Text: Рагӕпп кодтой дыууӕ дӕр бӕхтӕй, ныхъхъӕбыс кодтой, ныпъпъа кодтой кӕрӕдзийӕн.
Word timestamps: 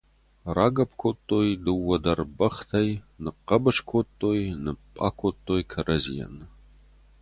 Рагӕпп 0.55 0.91
кодтой 1.01 1.47
дыууӕ 1.63 1.97
дӕр 2.03 2.19
бӕхтӕй, 2.37 2.89
ныхъхъӕбыс 3.23 3.77
кодтой, 3.89 4.41
ныпъпъа 4.63 5.09
кодтой 5.21 5.61
кӕрӕдзийӕн. 5.71 6.35